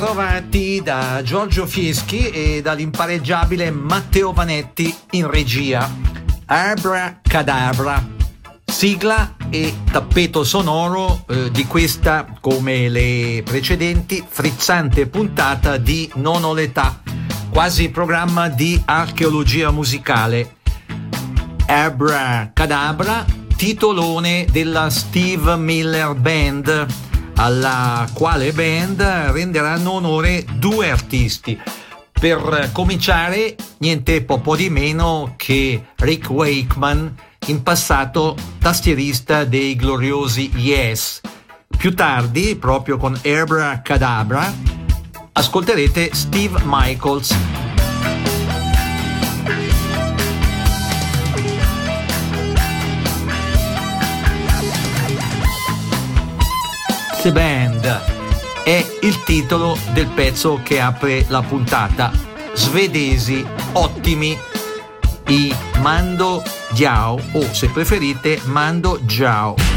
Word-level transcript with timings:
Ritrovati 0.00 0.80
da 0.82 1.20
Giorgio 1.22 1.66
Fieschi 1.66 2.30
e 2.30 2.62
dall'impareggiabile 2.62 3.70
Matteo 3.70 4.32
Vanetti 4.32 4.96
in 5.10 5.28
regia. 5.28 5.86
Abra 6.46 7.20
Cadabra, 7.20 8.02
sigla 8.64 9.36
e 9.50 9.74
tappeto 9.92 10.42
sonoro 10.42 11.26
eh, 11.28 11.50
di 11.50 11.66
questa, 11.66 12.26
come 12.40 12.88
le 12.88 13.42
precedenti, 13.44 14.24
frizzante 14.26 15.06
puntata 15.06 15.76
di 15.76 16.10
Non 16.14 16.44
ho 16.44 16.54
l'età, 16.54 17.02
quasi 17.50 17.90
programma 17.90 18.48
di 18.48 18.80
archeologia 18.82 19.70
musicale. 19.70 20.56
Abra 21.66 22.52
Cadabra, 22.54 23.22
titolone 23.54 24.46
della 24.50 24.88
Steve 24.88 25.56
Miller 25.56 26.14
Band 26.14 27.09
alla 27.36 28.08
quale 28.12 28.52
band 28.52 29.00
renderanno 29.00 29.92
onore 29.92 30.44
due 30.56 30.90
artisti. 30.90 31.58
Per 32.12 32.70
cominciare, 32.72 33.56
niente 33.78 34.22
po' 34.22 34.56
di 34.56 34.68
meno 34.68 35.34
che 35.36 35.86
Rick 35.96 36.28
Wakeman, 36.28 37.14
in 37.46 37.62
passato 37.62 38.36
tastierista 38.58 39.44
dei 39.44 39.74
gloriosi 39.74 40.50
Yes. 40.56 41.20
Più 41.76 41.94
tardi, 41.94 42.56
proprio 42.56 42.98
con 42.98 43.18
Erbra 43.22 43.80
Cadabra, 43.82 44.52
ascolterete 45.32 46.10
Steve 46.12 46.60
Michaels 46.64 47.34
The 57.22 57.32
Band 57.32 57.84
è 58.64 58.82
il 59.02 59.22
titolo 59.24 59.76
del 59.92 60.06
pezzo 60.06 60.60
che 60.62 60.80
apre 60.80 61.26
la 61.28 61.42
puntata. 61.42 62.10
Svedesi 62.54 63.46
ottimi, 63.72 64.36
i 65.28 65.54
Mando 65.80 66.42
Diao 66.70 67.20
o 67.32 67.52
se 67.52 67.68
preferite 67.68 68.40
Mando 68.44 68.98
Jiao. 69.02 69.69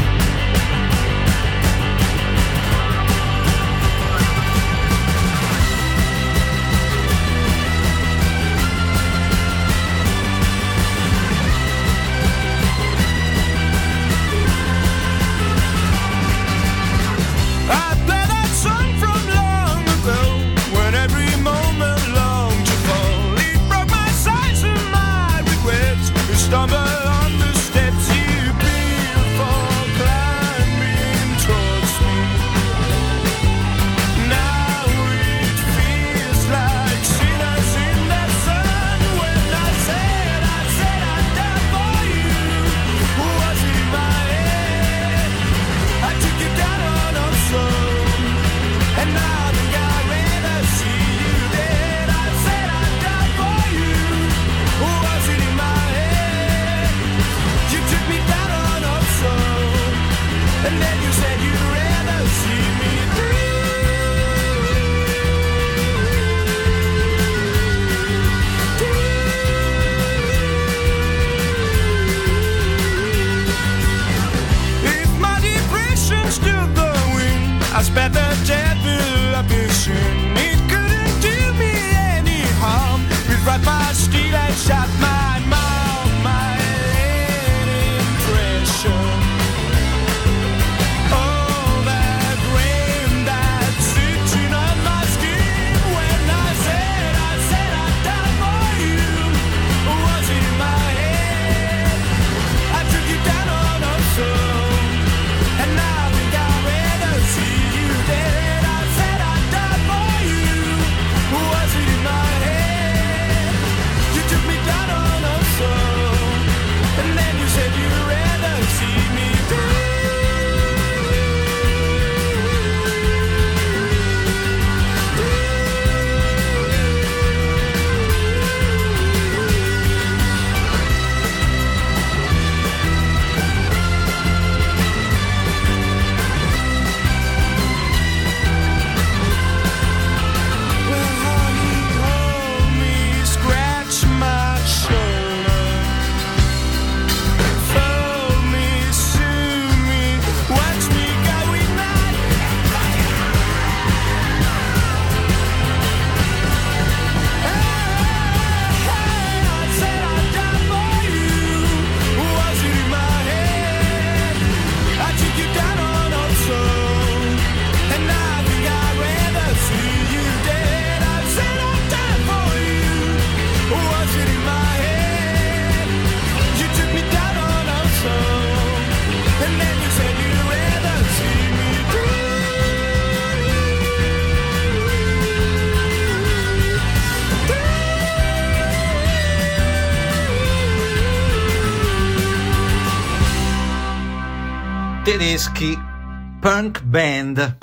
Punk 196.44 196.82
band. 196.82 197.56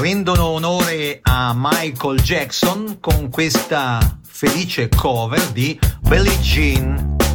Rendono 0.00 0.46
onore 0.46 1.20
a 1.22 1.52
Michael 1.54 2.18
Jackson 2.18 2.98
con 2.98 3.30
questa 3.30 4.18
felice 4.20 4.88
cover 4.88 5.40
di 5.52 5.78
Billie 6.00 6.40
Jean 6.40 7.27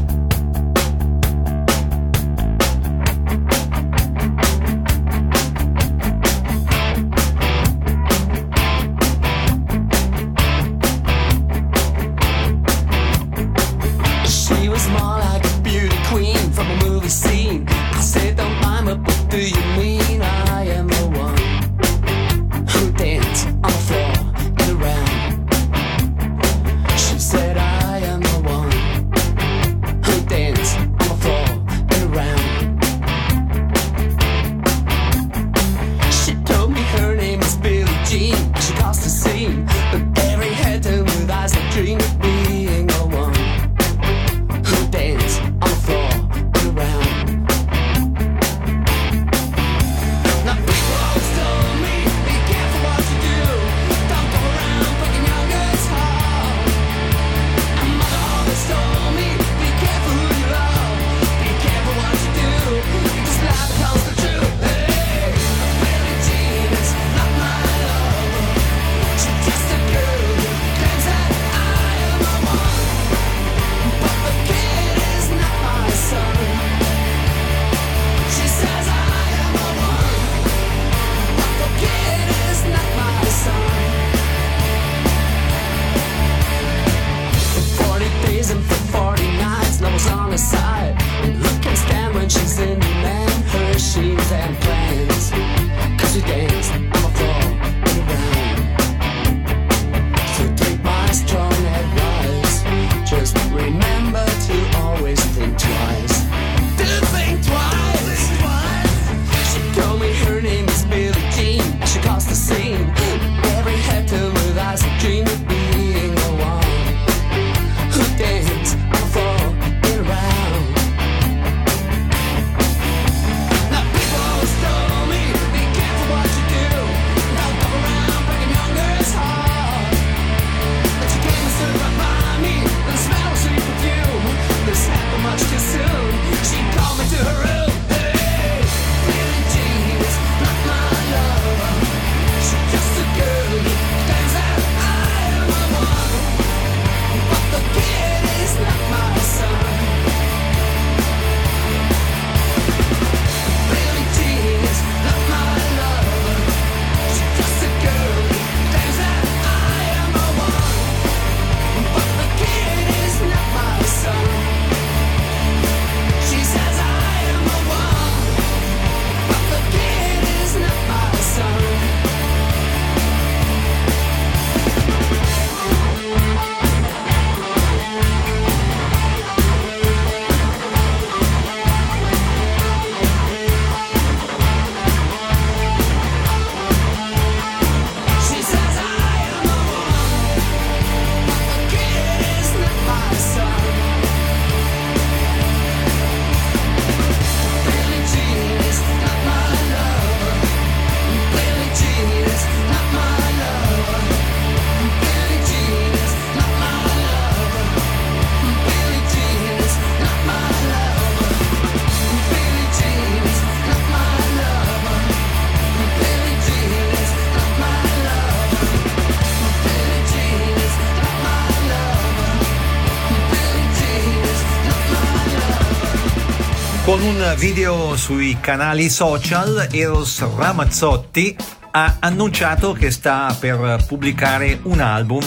un 227.03 227.35
video 227.37 227.97
sui 227.97 228.37
canali 228.39 228.89
social, 228.89 229.67
Eros 229.71 230.23
Ramazzotti 230.37 231.35
ha 231.71 231.97
annunciato 231.99 232.71
che 232.71 232.91
sta 232.91 233.35
per 233.37 233.83
pubblicare 233.85 234.59
un 234.63 234.79
album 234.79 235.21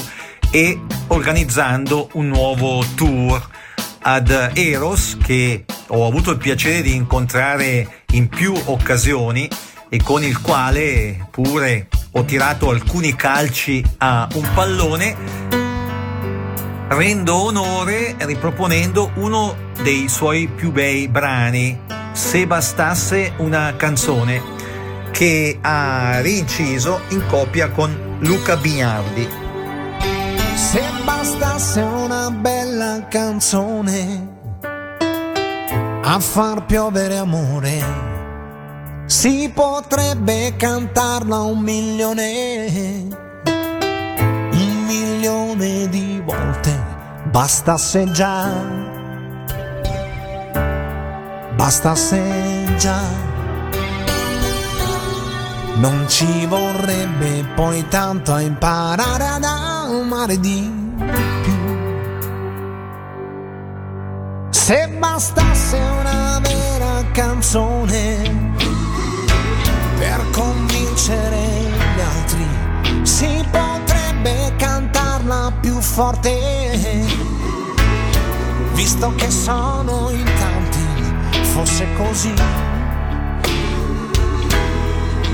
e 0.50 0.80
organizzando 1.08 2.08
un 2.12 2.28
nuovo 2.28 2.82
tour 2.94 3.46
ad 4.00 4.30
Eros 4.54 5.18
che 5.22 5.64
ho 5.88 6.06
avuto 6.06 6.30
il 6.30 6.38
piacere 6.38 6.80
di 6.80 6.94
incontrare 6.94 8.04
in 8.12 8.28
più 8.28 8.54
occasioni 8.66 9.46
e 9.90 10.02
con 10.02 10.22
il 10.22 10.40
quale 10.40 11.28
pure 11.30 11.88
ho 12.12 12.24
tirato 12.24 12.70
alcuni 12.70 13.14
calci 13.14 13.84
a 13.98 14.26
un 14.34 14.48
pallone 14.54 15.55
rendo 16.88 17.34
onore 17.34 18.14
riproponendo 18.18 19.10
uno 19.14 19.56
dei 19.82 20.08
suoi 20.08 20.48
più 20.48 20.70
bei 20.72 21.08
brani, 21.08 21.78
Se 22.12 22.46
bastasse 22.46 23.34
una 23.38 23.74
canzone, 23.76 24.40
che 25.10 25.58
ha 25.60 26.20
rinciso 26.20 27.00
in 27.08 27.22
coppia 27.28 27.68
con 27.70 28.18
Luca 28.20 28.56
Bignardi. 28.56 29.28
Se 30.54 30.82
bastasse 31.04 31.80
una 31.80 32.30
bella 32.30 33.06
canzone 33.08 34.34
a 36.02 36.18
far 36.20 36.64
piovere 36.64 37.16
amore, 37.18 37.84
si 39.06 39.50
potrebbe 39.52 40.54
cantarla 40.56 41.40
un 41.40 41.58
milione, 41.60 43.25
milione 45.16 45.88
di 45.88 46.20
volte. 46.24 46.94
Bastasse 47.30 48.10
già, 48.12 48.48
bastasse 51.54 52.74
già, 52.76 53.00
non 55.76 56.04
ci 56.08 56.46
vorrebbe 56.46 57.44
poi 57.54 57.86
tanto 57.88 58.32
a 58.32 58.40
imparare 58.40 59.26
ad 59.26 59.44
amare 59.44 60.38
di 60.38 60.72
più. 61.42 61.54
Se 64.50 64.88
bastasse 64.98 65.78
una 65.98 66.40
vera 66.40 67.04
canzone 67.12 68.54
per 69.98 70.30
convincere 70.30 71.36
gli 71.96 72.00
altri, 72.00 72.46
si 73.02 73.44
potrebbe 73.50 74.54
più 75.52 75.80
forte. 75.80 77.04
Visto 78.72 79.14
che 79.14 79.30
sono 79.30 80.10
in 80.10 80.24
tanti, 80.24 81.42
fosse 81.52 81.86
così, 81.96 82.34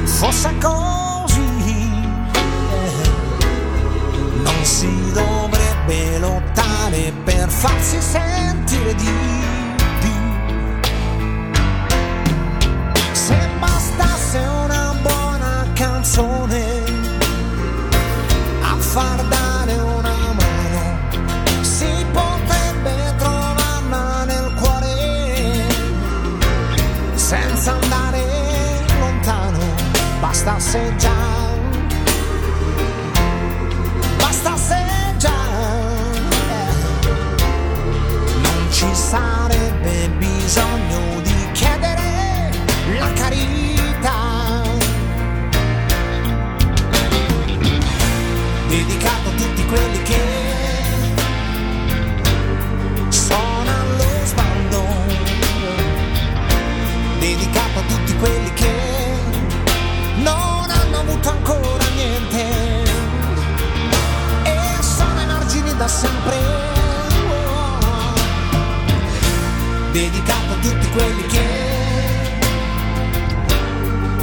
fosse 0.04 0.54
così, 0.60 1.90
non 4.42 4.62
si 4.62 5.12
dovrebbe 5.12 6.18
lottare 6.18 7.12
per 7.24 7.48
farsi 7.48 8.00
sentire 8.00 8.94
di 8.94 9.51
bastasse 30.42 30.96
già, 30.96 31.21
dedicato 69.92 70.52
a 70.52 70.56
tutti 70.56 70.88
quelli 70.88 71.26
che 71.26 71.46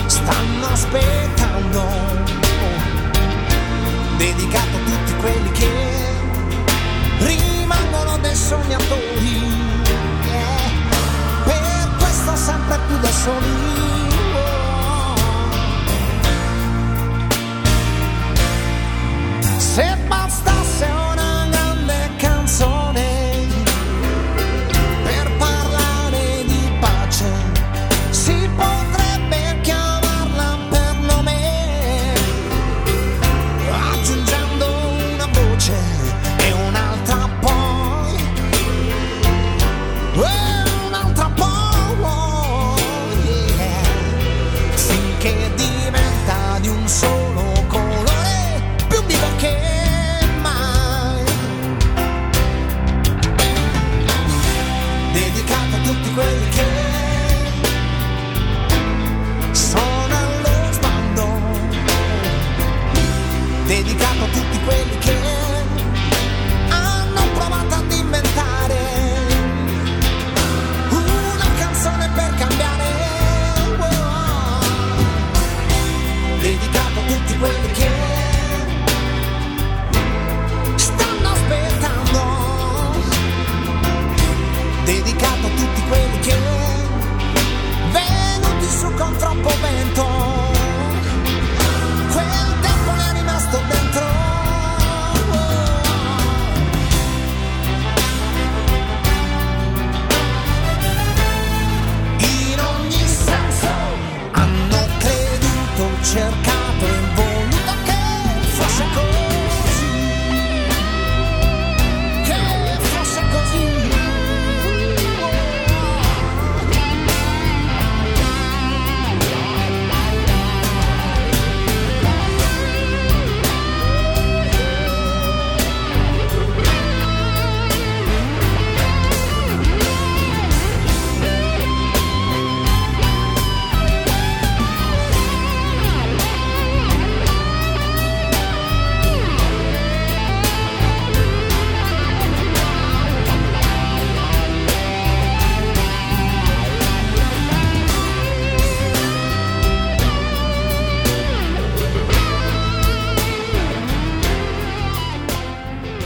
stanno 0.08 0.66
aspettando, 0.66 1.86
dedicato 4.18 4.78
a 4.78 4.80
tutti 4.86 5.14
quelli 5.20 5.52
che 5.52 5.70
rimangono 7.20 8.18
dei 8.18 8.36
sognatori, 8.36 9.44
eh, 10.24 10.72
per 11.44 11.90
questo 12.00 12.36
sempre 12.36 12.80
più 12.88 12.98
da 12.98 13.12
soli. 13.12 13.78
Se 19.58 19.98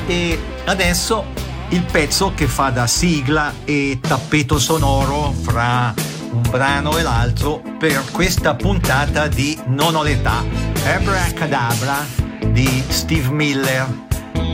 e 0.05 0.39
adesso 0.65 1.25
il 1.69 1.83
pezzo 1.83 2.33
che 2.35 2.47
fa 2.47 2.69
da 2.69 2.87
sigla 2.87 3.53
e 3.65 3.99
tappeto 4.01 4.59
sonoro 4.59 5.31
fra 5.31 5.93
un 6.31 6.41
brano 6.49 6.97
e 6.97 7.01
l'altro 7.01 7.61
per 7.77 8.03
questa 8.11 8.55
puntata 8.55 9.27
di 9.27 9.59
Non 9.67 9.95
ho 9.95 10.03
l'età, 10.03 10.43
Abracadabra 10.85 12.05
di 12.47 12.83
Steve 12.87 13.29
Miller. 13.29 13.87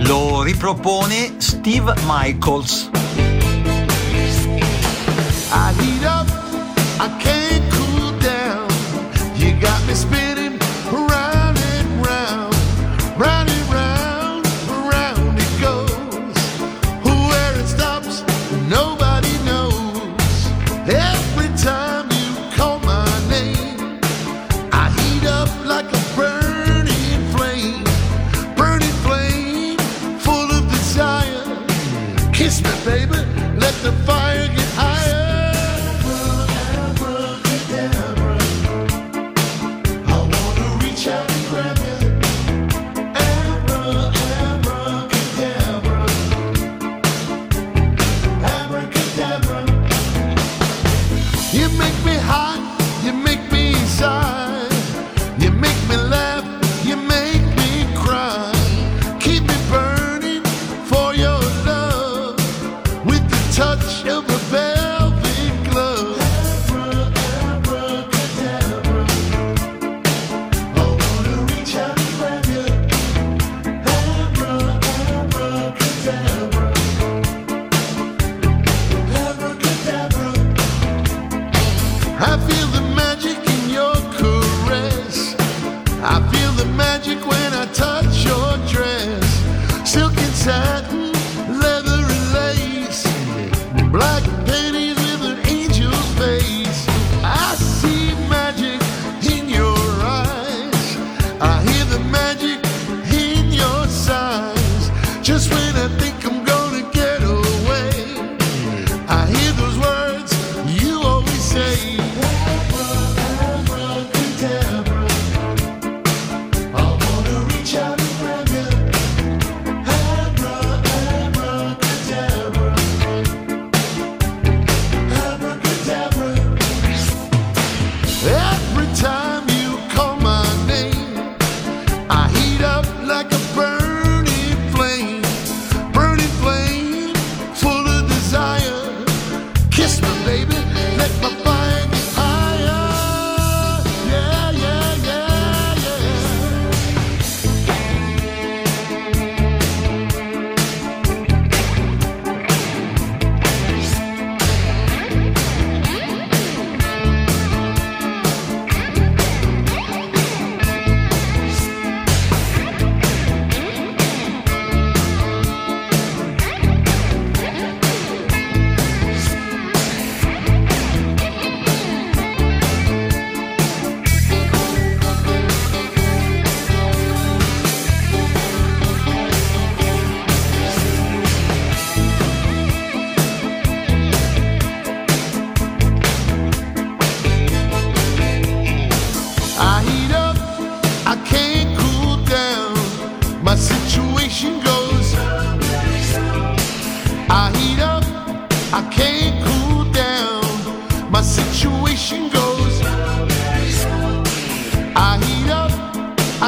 Lo 0.02 0.42
ripropone 0.42 1.36
Steve 1.38 1.94
Michaels. 2.06 2.90
I 5.52 5.74
need 5.78 6.04
up, 6.04 6.28
I 7.00 7.10
can't 7.18 7.74
cool 7.74 8.12
down. 8.20 8.68
You 9.36 9.58
got 9.60 9.86
me 9.86 9.96
spinning. 9.96 10.29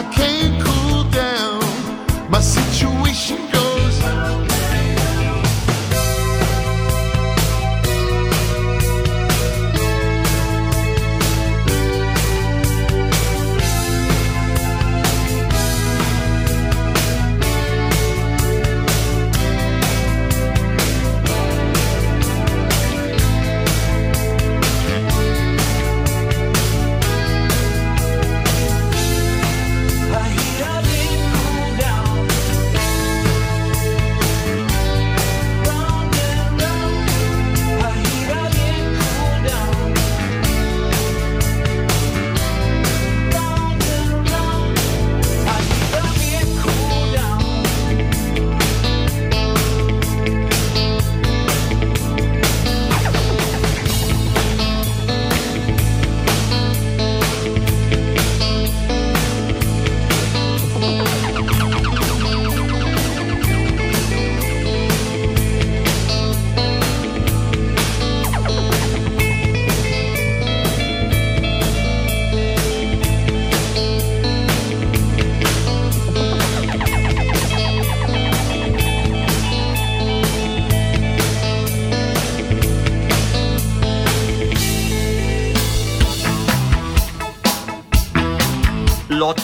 I 0.01 0.03
can't 0.05 0.59
cool 0.63 1.03
down. 1.11 1.61
My 2.31 2.41
situation 2.41 3.50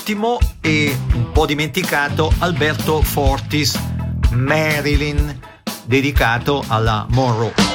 ultimo 0.07 0.39
e 0.61 0.97
un 1.15 1.33
po' 1.33 1.45
dimenticato 1.45 2.31
Alberto 2.39 3.01
Fortis, 3.01 3.77
Marilyn, 4.31 5.37
dedicato 5.83 6.63
alla 6.69 7.05
Monroe. 7.09 7.66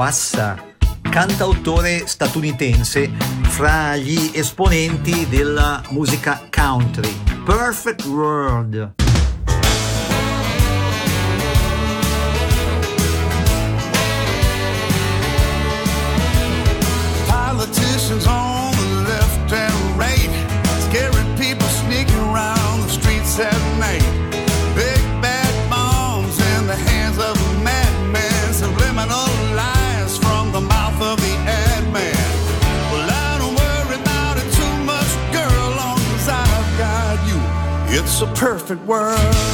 Quassa, 0.00 0.56
cantautore 1.10 2.06
statunitense 2.06 3.10
fra 3.42 3.96
gli 3.96 4.30
esponenti 4.32 5.28
della 5.28 5.82
musica 5.90 6.48
country. 6.50 7.14
Perfect 7.44 8.06
World. 8.06 8.99
a 38.22 38.26
perfect 38.34 38.82
world. 38.86 39.49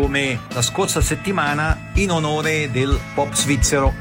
come 0.00 0.40
la 0.54 0.62
scorsa 0.62 1.02
settimana 1.02 1.90
in 1.94 2.10
onore 2.10 2.70
del 2.70 2.98
pop 3.14 3.34
svizzero. 3.34 3.92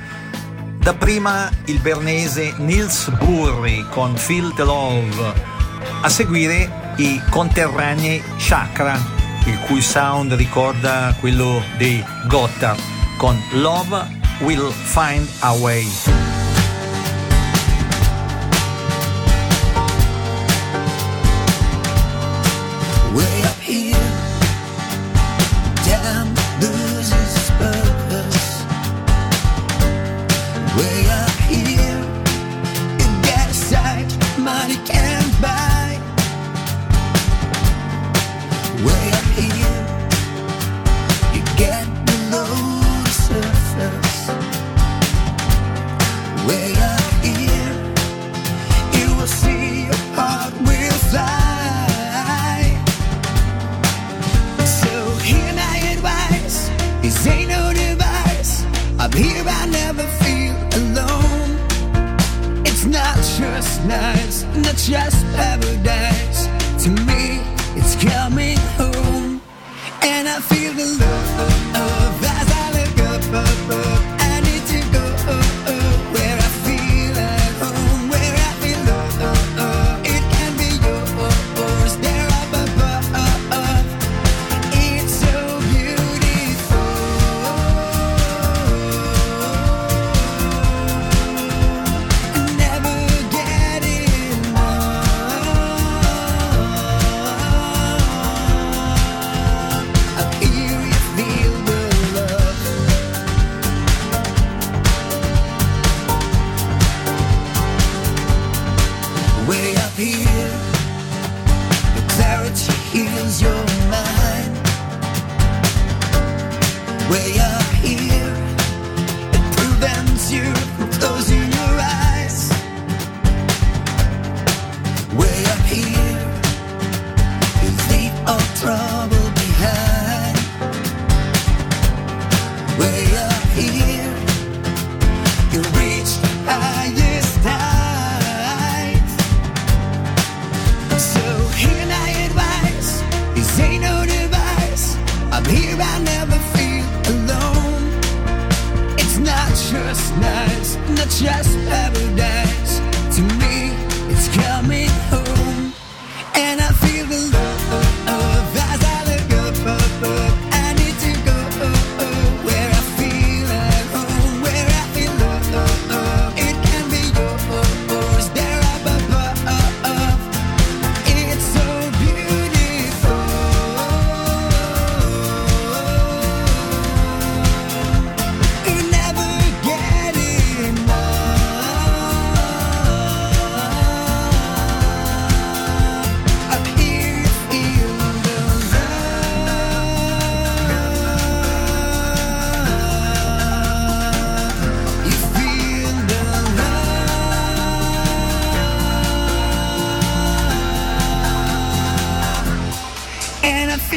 Dapprima 0.77 1.49
il 1.65 1.79
bernese 1.81 2.53
Nils 2.57 3.09
Burri 3.09 3.85
con 3.89 4.15
Feel 4.15 4.53
the 4.53 4.63
Love, 4.63 5.33
a 6.01 6.07
seguire 6.07 6.93
i 6.95 7.21
conterranei 7.29 8.23
Chakra, 8.37 8.97
il 9.43 9.59
cui 9.67 9.81
sound 9.81 10.31
ricorda 10.33 11.13
quello 11.19 11.61
dei 11.77 12.01
Gotthard, 12.27 12.79
con 13.17 13.37
Love 13.51 14.07
Will 14.39 14.71
Find 14.71 15.27
a 15.39 15.51
Way. 15.51 16.28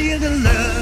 feel 0.02 0.18
the 0.18 0.30
love. 0.30 0.81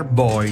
I 0.00 0.51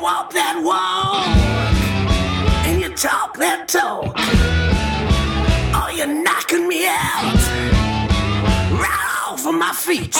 walk 0.00 0.32
that 0.32 0.60
walk. 0.62 1.26
And 2.66 2.80
you 2.80 2.94
talk 2.96 3.36
that 3.38 3.68
talk. 3.68 4.14
Oh, 5.74 5.90
you're 5.94 6.06
knocking 6.06 6.66
me 6.68 6.86
out. 6.86 7.34
Right 8.72 9.28
off 9.28 9.46
of 9.46 9.54
my 9.54 9.72
feet. 9.72 10.16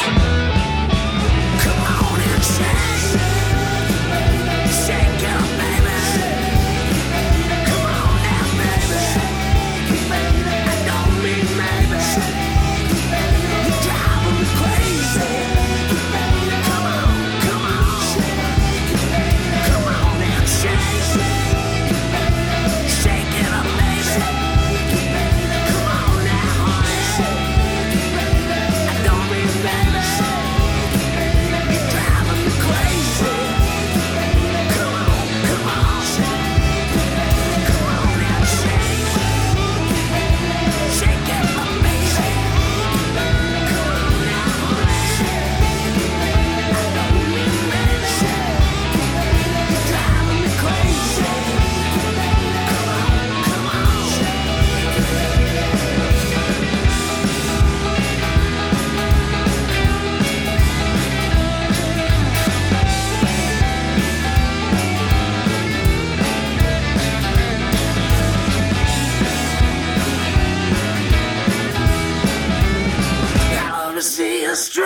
You 74.51 74.83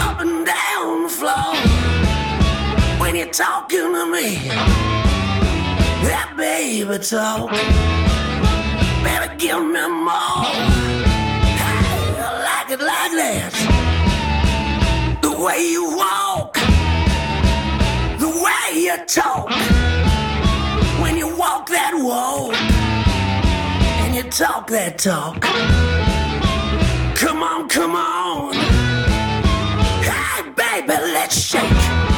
up 0.00 0.18
and 0.18 0.46
down 0.46 1.02
the 1.02 1.08
floor 1.10 1.54
when 2.98 3.14
you're 3.14 3.26
talking 3.26 3.92
to 3.92 4.06
me. 4.10 4.48
That 6.08 6.32
baby 6.34 6.96
talk, 7.04 7.50
better 9.04 9.34
give 9.36 9.62
me 9.62 9.86
more. 10.08 10.48
Hey, 11.60 12.16
I 12.16 12.30
like 12.48 12.70
it 12.70 12.80
like 12.80 13.12
that. 13.20 13.52
The 15.20 15.30
way 15.44 15.60
you 15.60 15.94
walk, 15.94 16.54
the 18.18 18.30
way 18.42 18.80
you 18.80 18.96
talk. 19.04 19.50
When 21.02 21.18
you 21.18 21.36
walk 21.36 21.68
that 21.68 21.92
walk 21.94 22.54
and 24.00 24.14
you 24.14 24.22
talk 24.30 24.68
that 24.68 24.96
talk. 24.96 26.21
Come 27.22 27.40
on, 27.44 27.68
come 27.68 27.94
on. 27.94 28.52
Hey, 30.02 30.42
baby, 30.56 30.88
let's 30.88 31.38
shake. 31.38 32.11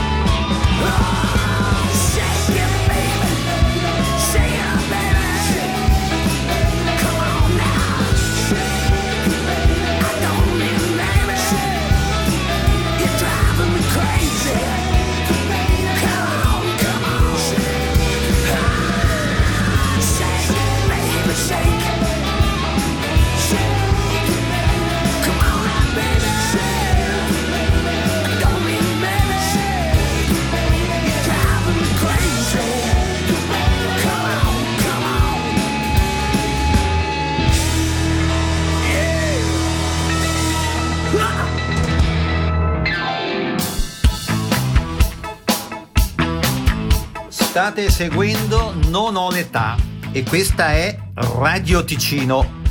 State 47.54 47.88
seguendo 47.88 48.74
Non 48.88 49.14
ho 49.14 49.30
l'età 49.30 49.76
e 50.10 50.24
questa 50.24 50.72
è 50.72 50.98
Radio 51.14 51.84
Ticino. 51.84 52.62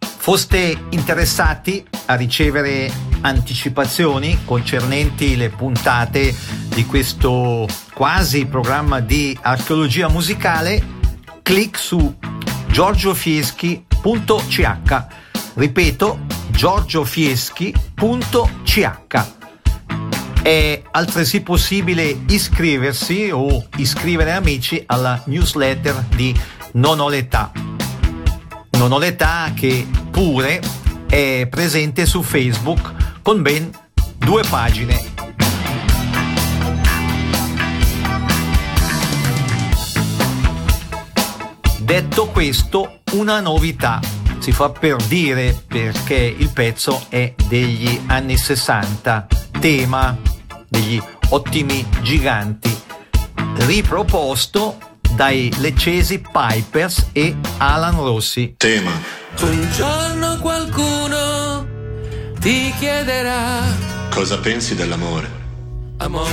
Foste 0.00 0.86
interessati 0.90 1.86
a 2.06 2.16
ricevere 2.16 2.90
anticipazioni 3.20 4.40
concernenti 4.44 5.36
le 5.36 5.50
puntate 5.50 6.34
di 6.74 6.84
questo 6.86 7.68
quasi 7.94 8.46
programma 8.46 8.98
di 8.98 9.38
archeologia 9.40 10.08
musicale? 10.08 10.84
Clic 11.42 11.78
su 11.78 12.12
giorgiofieschi.ch. 12.66 15.06
Ripeto, 15.54 16.18
giorgiofieschi.ch. 16.50 19.41
È 20.42 20.82
altresì 20.90 21.40
possibile 21.40 22.24
iscriversi 22.26 23.30
o 23.32 23.64
iscrivere 23.76 24.32
amici 24.32 24.82
alla 24.86 25.22
newsletter 25.26 26.04
di 26.16 26.36
Non 26.72 26.98
ho 26.98 27.08
l'età. 27.08 27.52
Non 28.72 28.90
ho 28.90 28.98
l'età 28.98 29.52
che 29.54 29.86
pure 30.10 30.60
è 31.06 31.46
presente 31.48 32.06
su 32.06 32.22
Facebook 32.22 33.20
con 33.22 33.40
ben 33.40 33.70
due 34.18 34.42
pagine. 34.50 35.00
Detto 41.78 42.26
questo, 42.26 43.02
una 43.12 43.38
novità. 43.38 44.00
Si 44.40 44.50
fa 44.50 44.70
per 44.70 44.96
dire 45.04 45.62
perché 45.68 46.16
il 46.16 46.50
pezzo 46.52 47.06
è 47.08 47.32
degli 47.46 48.00
anni 48.06 48.36
60, 48.36 49.28
tema 49.60 50.30
degli 50.72 50.98
ottimi 51.28 51.86
giganti, 52.00 52.74
riproposto 53.66 54.78
dai 55.14 55.52
leccesi 55.58 56.18
Pipers 56.20 57.08
e 57.12 57.36
Alan 57.58 57.96
Rossi. 57.96 58.54
Tema. 58.56 58.90
Un 59.40 59.68
giorno 59.76 60.38
qualcuno 60.38 61.66
ti 62.38 62.72
chiederà 62.78 63.60
Cosa 64.10 64.38
pensi 64.38 64.74
dell'amore? 64.74 65.40
amore. 65.98 66.30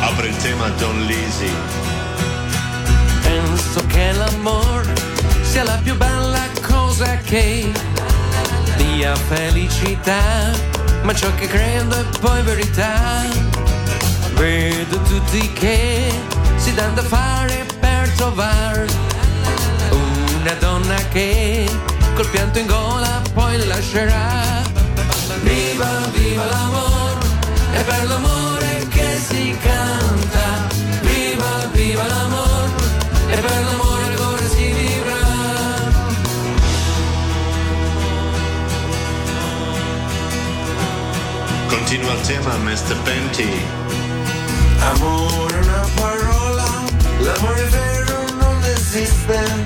Apre 0.00 0.28
il 0.28 0.36
tema 0.36 0.68
Don 0.70 1.06
Lisi. 1.06 1.50
Penso 3.22 3.84
che 3.86 4.12
l'amore 4.12 4.92
sia 5.42 5.64
la 5.64 5.78
più 5.82 5.96
bella 5.96 6.46
cosa 6.66 7.16
che 7.18 7.70
mia 8.84 9.14
felicità, 9.14 10.50
ma 11.02 11.14
ciò 11.14 11.32
che 11.34 11.46
credo 11.46 11.96
è 11.96 12.04
poi 12.20 12.42
verità. 12.42 13.24
Vedo 14.34 15.00
tutti 15.02 15.52
che 15.52 16.12
si 16.56 16.74
danno 16.74 16.94
da 16.94 17.02
fare 17.02 17.66
per 17.78 18.08
trovare 18.16 18.86
una 19.90 20.52
donna 20.58 20.96
che 21.12 21.68
col 22.14 22.28
pianto 22.28 22.58
in 22.58 22.66
gola 22.66 23.20
poi 23.34 23.66
lascerà. 23.66 24.62
Viva, 25.42 25.88
viva 26.12 26.44
l'amore, 26.44 27.26
è 27.72 27.82
per 27.82 28.04
l'amore 28.06 28.86
che 28.88 29.18
si 29.28 29.56
canta. 29.62 30.68
Viva, 31.00 31.68
viva 31.72 32.06
l'amore, 32.06 32.70
è 33.28 33.38
per 33.38 33.50
l'amore 33.50 33.69
Continua 41.90 42.12
il 42.12 42.20
tema 42.20 42.56
Mr. 42.58 42.96
Penty. 43.02 43.60
Amore 44.78 45.58
è 45.58 45.62
una 45.64 45.88
parola, 45.96 46.64
l'amore 47.18 47.64
vero 47.64 48.24
non 48.38 48.62
esiste, 48.62 49.64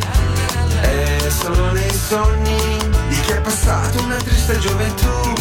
è 0.81 1.29
solo 1.29 1.71
nei 1.73 1.91
sogni 1.91 2.79
di 3.09 3.21
chi 3.21 3.33
ha 3.33 3.41
passato 3.43 4.03
una 4.05 4.17
triste 4.17 4.59
gioventù. 4.59 5.35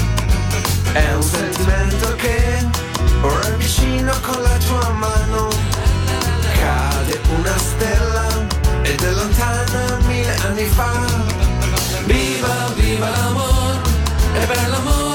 È 0.91 1.13
un 1.13 1.23
sentimento 1.23 2.15
che 2.15 2.67
ora 3.21 3.47
è 3.47 3.53
vicino 3.53 4.13
con 4.19 4.41
la 4.41 4.57
tua 4.57 4.89
mano. 4.89 5.47
Cade 6.59 7.21
una 7.37 7.57
stella 7.59 8.27
ed 8.81 9.01
è 9.01 9.11
lontana 9.11 9.99
mille 10.05 10.35
anni 10.35 10.65
fa. 10.65 10.91
Viva, 12.03 12.73
viva 12.75 13.09
l'amore, 13.09 13.79
è 14.33 14.45
per 14.45 14.67
l'amore 14.67 15.12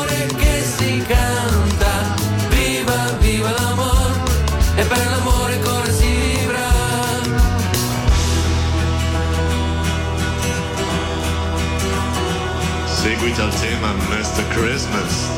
Il 13.21 13.35
tema 13.35 13.93
Mr. 14.11 14.45
Christmas. 14.55 15.38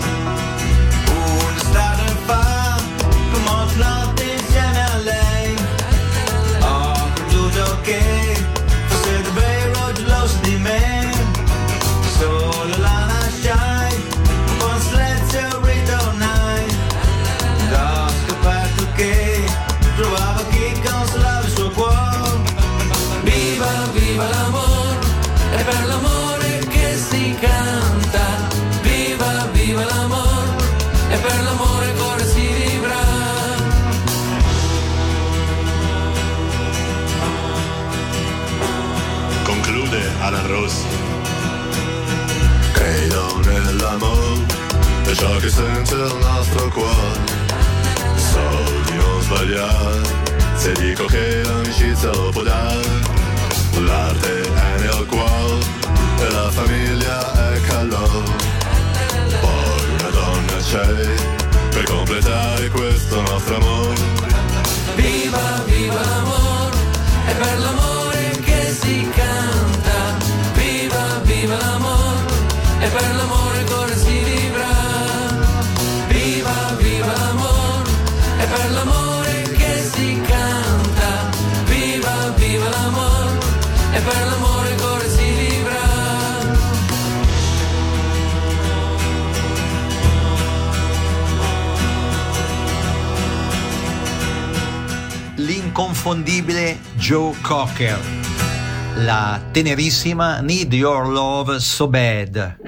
Che 45.50 45.56
sente 45.56 45.94
il 45.94 46.16
nostro 46.20 46.68
cuore. 46.68 47.20
So 48.14 48.82
di 48.84 48.96
non 48.96 49.20
sbagliare, 49.20 50.00
se 50.54 50.72
dico 50.72 51.04
che 51.06 51.42
l'amicizia 51.42 52.10
lo 52.12 52.30
può 52.30 52.42
dare. 52.42 53.18
L'arte 53.78 54.42
è 54.42 54.80
nel 54.80 55.06
cuore 55.06 55.64
e 56.18 56.30
la 56.30 56.50
famiglia 56.50 57.52
è 57.52 57.60
calore. 57.62 58.32
Poi 59.40 59.84
una 59.98 60.10
donna 60.10 60.56
c'è 60.62 61.16
per 61.70 61.84
completare 61.84 62.68
questo 62.68 63.20
nostro 63.22 63.56
amore. 63.56 63.94
Viva, 64.94 65.62
viva 65.66 66.00
l'amore, 66.00 66.76
è 67.26 67.34
per 67.34 67.58
l'amore 67.58 68.40
che 68.44 68.76
si 68.80 69.08
canta. 69.14 70.16
Viva, 70.54 71.20
viva 71.22 71.56
l'amore, 71.56 72.32
è 72.78 72.88
per 72.88 73.14
l'amore 73.16 73.49
per 84.04 84.26
l'amore 84.26 84.74
che 84.74 84.82
ora 84.82 85.08
si 85.08 85.30
vivrà. 85.32 85.88
L'inconfondibile 95.36 96.78
Joe 96.96 97.34
Cocker. 97.40 97.98
La 98.96 99.40
tenerissima 99.50 100.40
Need 100.40 100.72
Your 100.72 101.08
Love 101.08 101.58
So 101.60 101.88
Bad. 101.88 102.59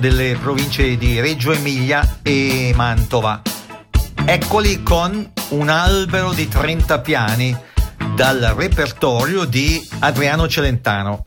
delle 0.00 0.36
province 0.40 0.96
di 0.96 1.20
Reggio 1.20 1.52
Emilia 1.52 2.16
e 2.22 2.72
Mantova. 2.74 3.42
Eccoli 4.24 4.82
con 4.82 5.30
Un 5.50 5.68
albero 5.68 6.32
di 6.32 6.48
30 6.48 7.00
piani 7.00 7.56
dal 8.14 8.54
repertorio 8.56 9.44
di 9.44 9.86
Adriano 9.98 10.48
Celentano. 10.48 11.22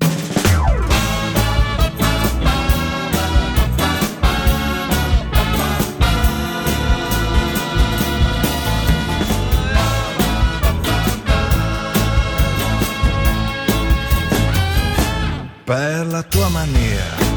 Per 15.63 16.07
la 16.07 16.24
tua 16.24 16.49
maniera 16.49 17.32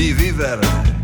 di 0.00 0.14
vivere 0.14 0.99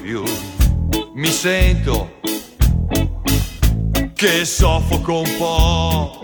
più. 0.00 0.22
Mi 1.14 1.28
sento 1.28 2.20
che 4.14 4.44
soffoco 4.44 5.18
un 5.20 5.36
po', 5.36 6.20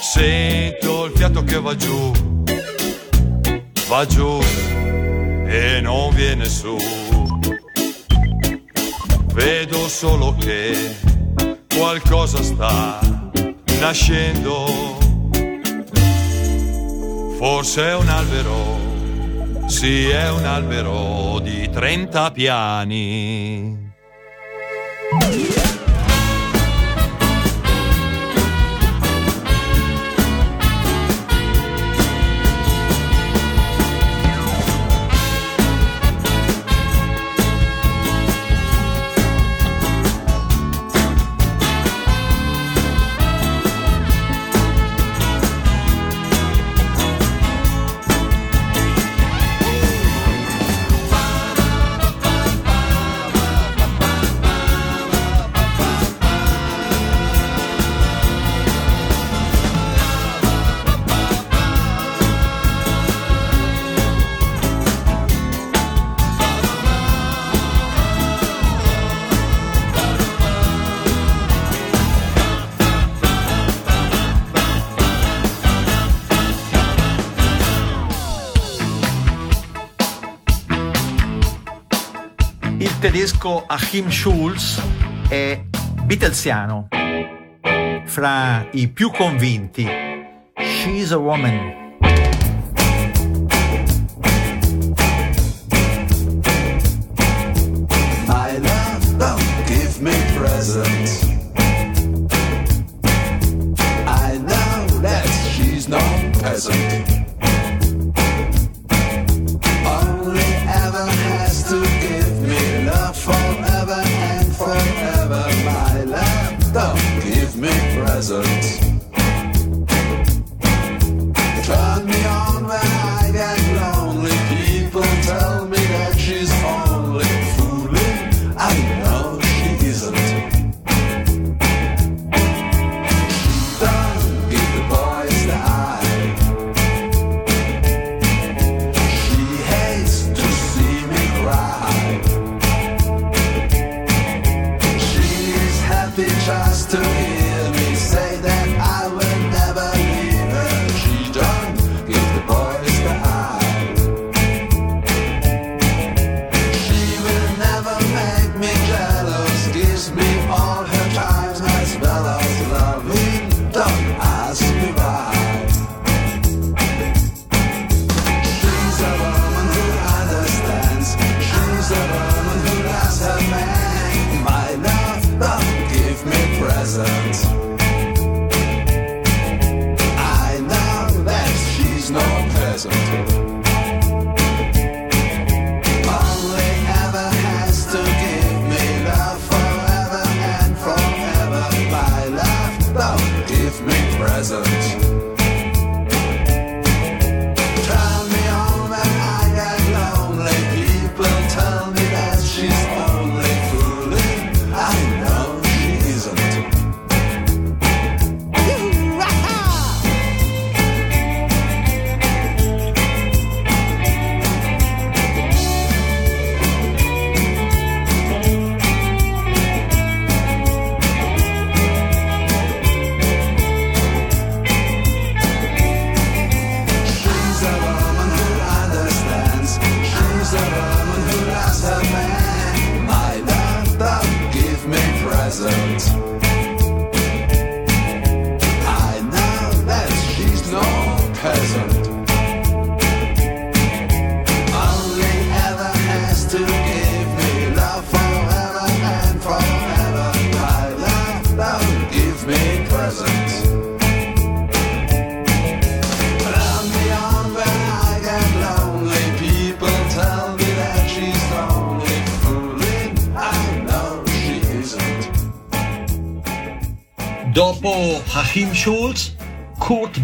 sento 0.00 1.04
il 1.04 1.12
fiato 1.14 1.42
che 1.44 1.60
va 1.60 1.76
giù, 1.76 2.10
va 3.88 4.06
giù 4.06 4.38
e 5.46 5.80
non 5.82 6.14
viene 6.14 6.46
su. 6.46 6.76
Vedo 9.32 9.88
solo 9.88 10.34
che 10.38 10.96
qualcosa 11.76 12.42
sta 12.42 12.98
nascendo, 13.78 14.98
forse 17.38 17.82
è 17.88 17.94
un 17.94 18.08
albero 18.08 18.89
sì, 19.70 20.08
è 20.08 20.28
un 20.28 20.44
albero 20.44 21.38
di 21.38 21.70
30 21.70 22.32
piani. 22.32 23.89
disco 83.40 83.64
Achim 83.66 84.10
Schulz 84.10 84.82
è 85.28 85.64
Beatlesiano. 86.04 86.88
Fra 88.04 88.66
i 88.72 88.88
più 88.88 89.10
convinti, 89.10 89.88
She's 90.54 91.10
a 91.12 91.16
Woman. 91.16 91.79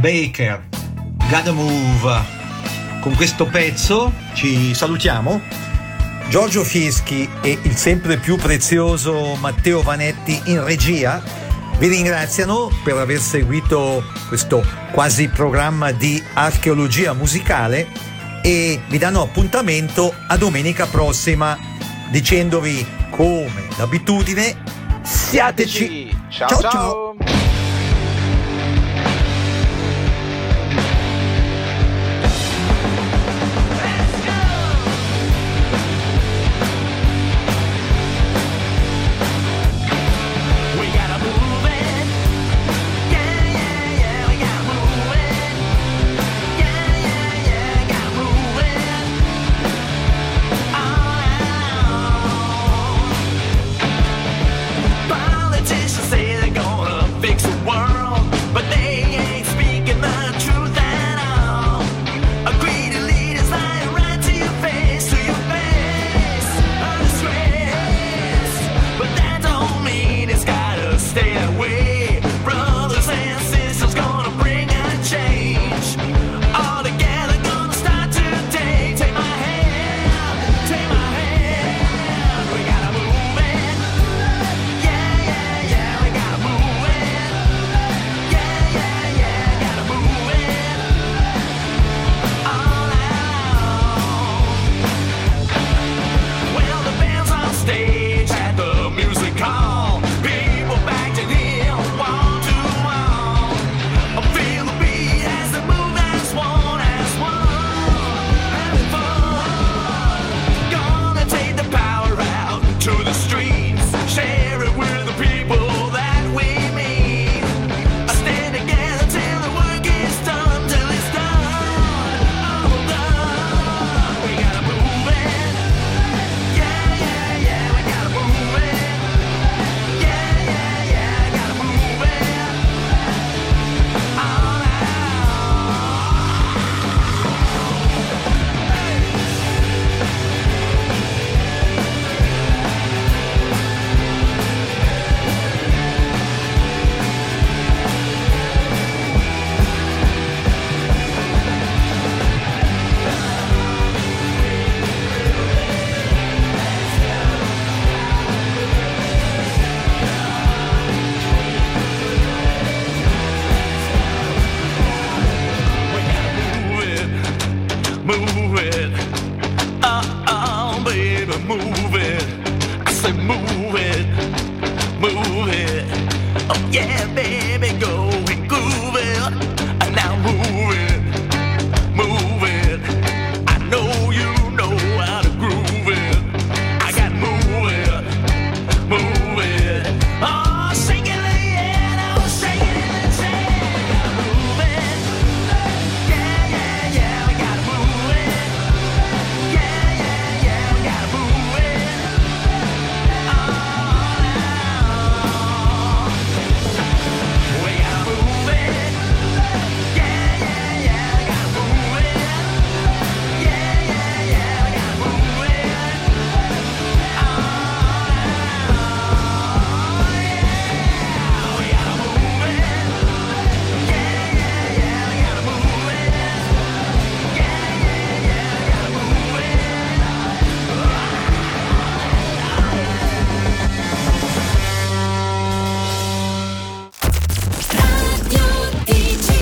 Baker, 0.06 0.68
Gotta 1.28 1.50
Move. 1.50 2.22
Con 3.00 3.16
questo 3.16 3.44
pezzo 3.46 4.12
ci 4.34 4.72
salutiamo. 4.72 5.40
Giorgio 6.28 6.62
Fieschi 6.62 7.28
e 7.42 7.58
il 7.60 7.74
sempre 7.74 8.16
più 8.16 8.36
prezioso 8.36 9.34
Matteo 9.40 9.82
Vanetti 9.82 10.40
in 10.44 10.62
regia 10.62 11.20
vi 11.78 11.88
ringraziano 11.88 12.70
per 12.84 12.96
aver 12.98 13.18
seguito 13.18 14.04
questo 14.28 14.64
quasi 14.92 15.26
programma 15.26 15.90
di 15.90 16.22
archeologia 16.34 17.12
musicale 17.12 17.88
e 18.42 18.80
vi 18.86 18.98
danno 18.98 19.22
appuntamento 19.22 20.14
a 20.28 20.36
domenica 20.36 20.86
prossima 20.86 21.58
dicendovi 22.12 22.86
come 23.10 23.66
d'abitudine 23.76 24.56
siateci. 25.02 26.16
ciao. 26.28 26.48
ciao. 26.48 26.60
ciao. 26.60 27.35